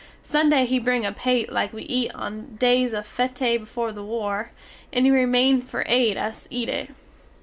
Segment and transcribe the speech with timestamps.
[0.23, 4.49] Sunday he bring a paté like we eat on days of féte before the war;
[4.91, 6.89] and he remain for aid us eat it.